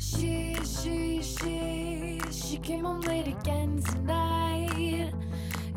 [0.00, 5.12] She, she, she, she came home late again tonight.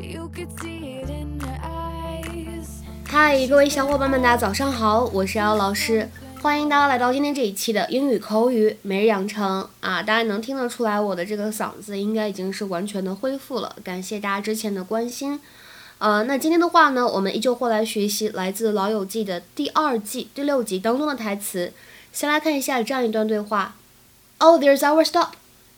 [0.00, 2.68] You could see it in her eyes.
[3.06, 6.08] 嗨，各位小伙伴们，大家早上好，我是姚老师，
[6.48, 10.02] 欢迎大家来到今天这一期的英语口语每日养成啊！
[10.02, 15.38] 大家能听得出来，我的这个嗓子应该已经是完全的恢复了，感谢大家之前的关心。
[15.98, 21.70] 呃，那今天的话呢，我们依旧会来学习来自《老友记》的第二季第六集当中的台词。
[22.14, 23.74] 先来看一下这样一段对话
[24.38, 25.32] ：Oh, there's our stop.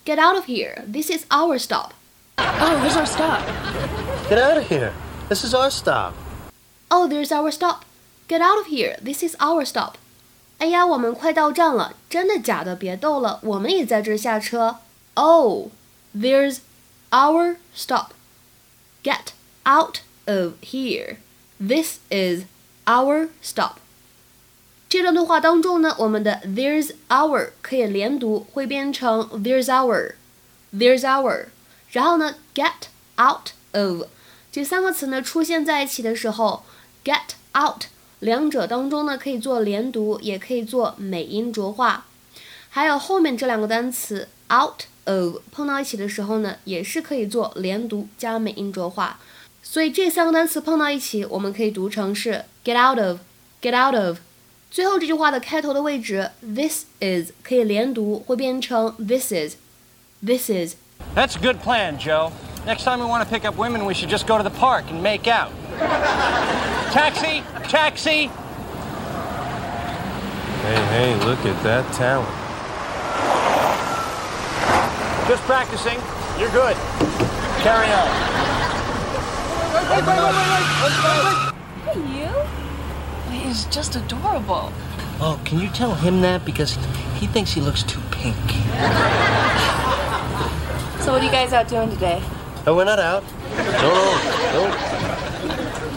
[0.04, 0.84] Get out of here.
[0.86, 1.94] This is our stop.
[2.36, 3.40] Oh, here's our stop.
[4.30, 4.92] Get out of here.
[5.28, 6.12] This is our stop.
[6.90, 7.80] Oh, there's our stop.
[8.28, 8.98] Get out of here.
[9.04, 9.96] This is our stop.
[10.60, 12.76] 哎呀，我们快到站了，真的假的？
[12.76, 14.76] 别逗了，我们也在这儿下车。
[15.14, 15.68] Oh,
[16.14, 16.58] there's
[17.10, 18.08] our stop.
[19.02, 19.32] Get
[19.64, 21.16] out of here.
[21.58, 22.44] This is
[22.84, 23.76] our stop.
[24.90, 31.46] 这段对话当中呢，我们的 there's our 可以连读，会变成 there's our，there's our。
[31.90, 34.08] 然后呢，get out of
[34.52, 36.64] 这三个词呢出现在一起的时候
[37.02, 37.84] ，get out
[38.20, 42.06] 两者当中呢可以做连读，也可以做美音浊化。
[42.70, 49.18] 还有后面这两个单词 out of 碰到一起的时候呢，也是可以做连读加美音浊化。
[49.62, 54.18] 所以这三个单词碰到一起，我们可以读成是 get out of，get out of。
[54.70, 60.76] 最后这句话的开头的位置，this is 可以连读，会变成 this is，this is。
[61.16, 62.30] That's a good plan, Joe.
[62.66, 64.84] Next time we want to pick up women, we should just go to the park
[64.90, 65.50] and make out.
[66.90, 67.42] Taxi!
[67.68, 68.26] Taxi!
[70.60, 72.28] Hey, hey, look at that talent.
[75.28, 75.98] Just practicing.
[76.38, 76.76] You're good.
[77.62, 78.08] Carry on.
[79.72, 80.48] Wait, wait, wait, wait,
[80.82, 81.54] wait,
[81.86, 83.40] Hey, you?
[83.40, 84.72] He's just adorable.
[85.20, 86.44] Oh, can you tell him that?
[86.44, 86.74] Because
[87.18, 88.36] he thinks he looks too pink.
[91.00, 92.22] So, what are you guys out doing today?
[92.66, 93.22] Oh, we're not out.
[93.56, 94.99] No, no, no.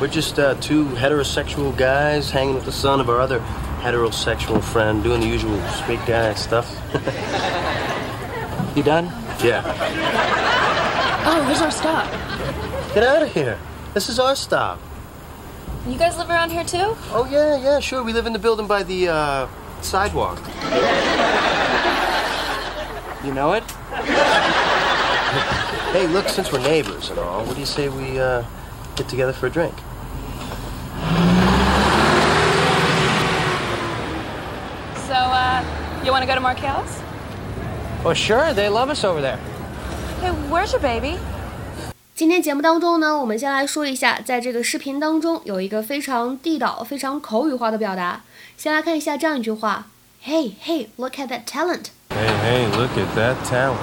[0.03, 3.39] We're just uh, two heterosexual guys hanging with the son of our other
[3.79, 6.69] heterosexual friend, doing the usual straight guy stuff.
[8.75, 9.05] you done?
[9.41, 9.63] Yeah.
[11.25, 12.11] Oh, here's our stop.
[12.93, 13.57] Get out of here.
[13.93, 14.77] This is our stop.
[15.87, 16.97] You guys live around here too?
[17.13, 18.03] Oh, yeah, yeah, sure.
[18.03, 19.47] We live in the building by the uh,
[19.81, 20.39] sidewalk.
[23.23, 23.63] You know it?
[25.93, 28.43] hey, look, since we're neighbors and all, what do you say we uh,
[28.97, 29.73] get together for a drink?
[36.05, 37.01] You want to go to Markel's?
[38.03, 38.53] Well, sure.
[38.53, 39.39] They love us over there.
[40.21, 41.17] Hey, where's your baby?
[42.15, 48.21] 今天节目当中呢，我们先来说一下，在这个视频当中有一个非常地道、非常口语化的表达。
[48.55, 49.87] 先来看一下这样一句话
[50.23, 51.85] ：Hey, hey, look at that talent.
[52.09, 53.77] Hey, hey, look at that talent.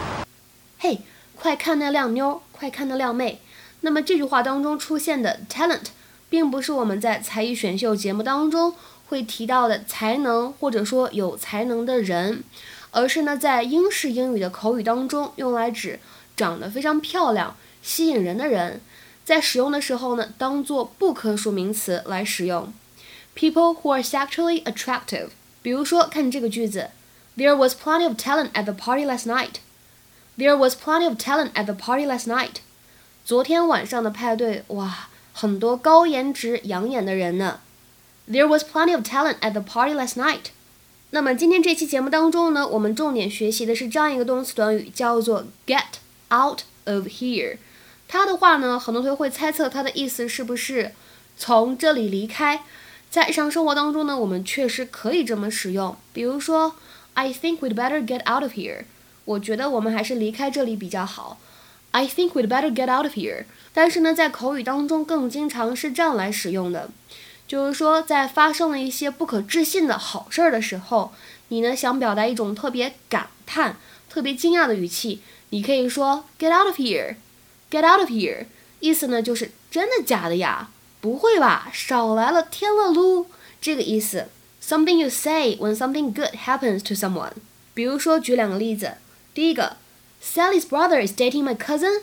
[0.81, 1.01] Hey，，
[1.35, 3.41] 快看那靓妞，快看那靓妹。
[3.81, 5.87] 那么这句话当中出现的 talent，
[6.29, 8.75] 并不是我们在才艺选秀节目当中
[9.11, 12.45] 会提到的才能或者说有才能的人，
[12.93, 15.99] 而是呢在英式英语的口语当中用来指
[16.37, 18.81] 长得非常漂亮、吸引人的人。
[19.25, 22.73] 在使用的时候呢，当做不可数名词来使用。
[23.35, 25.31] People who are sexually attractive。
[25.61, 26.91] 比如说，看这个句子
[27.37, 29.57] ：There was plenty of talent at the party last night.
[30.39, 32.61] There was plenty of talent at the party last night.
[33.25, 37.61] 昨天晚上的派对，哇，很多高颜值、养眼的人呢。
[38.31, 40.53] There was plenty of talent at the party last night.
[41.11, 45.99] 那么今天这期节目当中呢，我们重点学习的是这样一个动词短语，叫做 get
[46.33, 47.57] out of here。
[48.07, 50.93] 它的话呢，很多同学会猜测它的意思是不是
[51.37, 52.63] 从这里离开。
[53.11, 55.97] 在日常生活当中呢，我们确实可以这么使用。
[56.13, 56.77] 比如说
[57.15, 58.85] ，I think we'd better get out of here。
[59.25, 61.41] 我觉得我们还是离开这里比较好。
[61.91, 63.47] I think we'd better get out of here。
[63.75, 66.89] 但是呢，在口语当中更经常是这样来使用的，
[67.51, 71.13] 就是说在发生了一些不可置信的好事儿的时候，
[71.49, 73.77] 你呢想表达一种特别感叹、
[74.09, 78.47] 特别惊讶的语气，你可以说 Get out of here，Get out of here。
[78.79, 80.71] 意思呢就是真的假的呀？
[81.01, 83.27] 不会吧，少来了，天了噜，
[83.61, 84.29] 这个意思。
[84.63, 87.33] Something you say when something good happens to someone。
[87.75, 88.93] 比如说，举两个例子。
[89.35, 89.77] 第一个
[90.23, 92.03] ，Sally's brother is dating my cousin.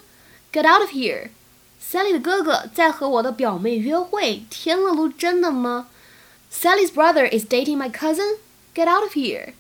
[0.52, 1.30] Get out of here.
[1.82, 5.88] Sally 的哥哥在和我的表妹约会，天了噜，真的吗
[6.52, 8.38] ？Sally's brother is dating my cousin.
[8.76, 9.54] Get out of here.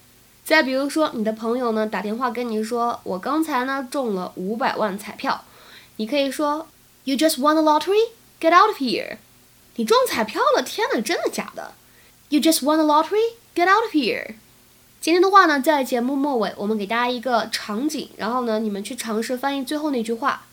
[0.44, 5.44] 再比如说，你的朋友呢打电话跟你说，我刚才呢中了五百万彩票，
[5.98, 6.68] 你可以说
[7.04, 8.10] ，You just won the lottery?
[8.40, 9.18] Get out of here!
[9.76, 11.74] 你中彩票了，天哪，真的假的
[12.30, 13.36] ？You just won the lottery?
[13.56, 14.36] Get out of here!
[15.00, 20.47] 今天的话呢，在节目末尾，我们给大家一个场景，然后呢，你们去尝试翻译最后那句话。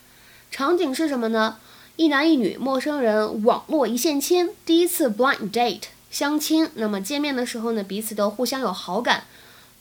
[0.55, 1.57] 场景是什么呢？
[1.97, 6.71] 一男一女，陌生人，网络一线牵，第一次 blind date 相亲。
[6.75, 9.25] 那么见面的时候呢，彼此都互相有好感。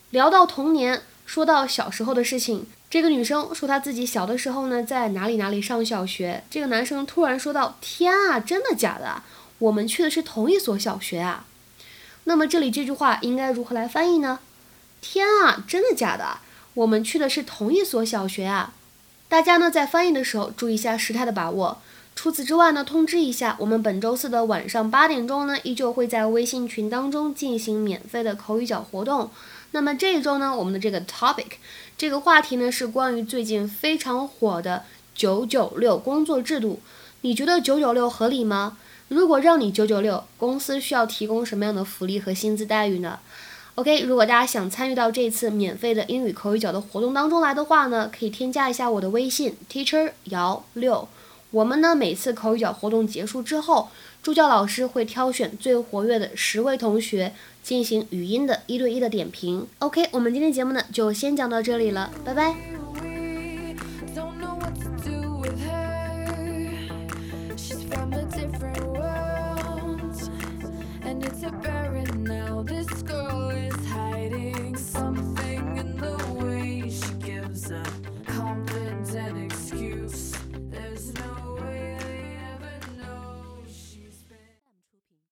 [0.09, 6.43] 聊到童年，说到小时候的事情，这个女生说她自己小的时候呢，在哪里哪里上小学。
[6.49, 9.21] 这个男生突然说道：“天啊，真的假的？
[9.59, 11.45] 我们去的是同一所小学啊！”
[12.25, 14.39] 那么这里这句话应该如何来翻译呢？
[15.01, 16.39] 天啊，真的假的？
[16.73, 18.73] 我们去的是同一所小学啊！
[19.33, 21.81] 大家呢在翻译的时候注意一下时态的把握。
[22.13, 29.31] 除此之外呢，通知一下，我们本周四的晚上八点钟呢，依旧会在微信群当中进行免费的口语角活动。
[29.71, 31.53] 那么这一周呢，我们的这个 topic
[31.97, 34.83] 这个话题呢是关于最近非常火的
[35.15, 36.79] 九九六工作制度。
[37.21, 38.77] 你觉得九九六合理吗？
[39.07, 43.17] 如果让你九九六，公司需要提供什么样的福利和薪资待遇呢
[43.75, 51.07] ？OK，如果大家想参与到这次免费的英语口语角的活动当中来的话呢，可以添加一下我的微信 teacher 姚六。
[51.51, 53.89] 我们呢每次口语角活动结束之后，
[54.21, 59.67] 助教老师会挑选最活跃的十位同学进行语音的一对一的点评。
[59.79, 62.72] OK，我们今天节目呢就先讲到这里了，拜拜。